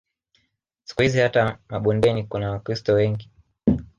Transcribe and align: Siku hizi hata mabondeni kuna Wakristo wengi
Siku 0.83 1.01
hizi 1.01 1.19
hata 1.19 1.57
mabondeni 1.69 2.23
kuna 2.23 2.51
Wakristo 2.51 2.93
wengi 2.93 3.29